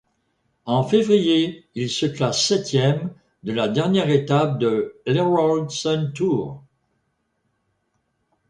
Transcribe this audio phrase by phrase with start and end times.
[0.65, 3.13] En février, il se classe septième
[3.43, 6.63] de la dernière étape de l'Herald Sun Tour.